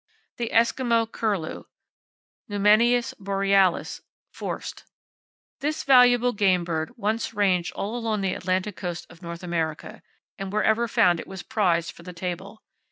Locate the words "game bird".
6.33-6.91